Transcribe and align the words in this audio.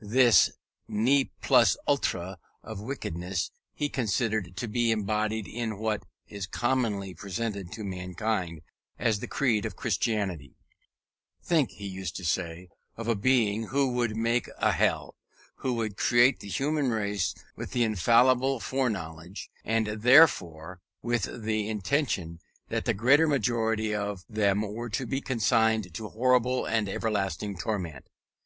This 0.00 0.50
ne 0.88 1.30
plus 1.42 1.76
ultra 1.86 2.38
of 2.62 2.80
wickedness 2.80 3.50
he 3.74 3.90
considered 3.90 4.56
to 4.56 4.66
be 4.66 4.90
embodied 4.90 5.46
in 5.46 5.78
what 5.78 6.06
is 6.26 6.46
commonly 6.46 7.12
presented 7.12 7.70
to 7.72 7.84
mankind 7.84 8.62
as 8.98 9.20
the 9.20 9.26
creed 9.26 9.66
of 9.66 9.76
Christianity. 9.76 10.56
Think 11.42 11.72
(he 11.72 11.86
used 11.86 12.16
to 12.16 12.24
say) 12.24 12.70
of 12.96 13.06
a 13.06 13.14
being 13.14 13.64
who 13.64 13.92
would 13.92 14.16
make 14.16 14.48
a 14.56 14.72
Hell 14.72 15.14
who 15.56 15.74
would 15.74 15.98
create 15.98 16.40
the 16.40 16.48
human 16.48 16.88
race 16.88 17.34
with 17.54 17.72
the 17.72 17.84
infallible 17.84 18.60
foreknowledge, 18.60 19.50
and 19.62 19.88
therefore 19.88 20.80
with 21.02 21.42
the 21.44 21.68
intention, 21.68 22.38
that 22.70 22.86
the 22.86 22.94
great 22.94 23.20
majority 23.20 23.94
of 23.94 24.24
them 24.26 24.62
were 24.62 24.88
to 24.88 25.04
be 25.06 25.20
consigned 25.20 25.92
to 25.92 26.08
horrible 26.08 26.64
and 26.64 26.88
everlasting 26.88 27.58
torment. 27.58 28.06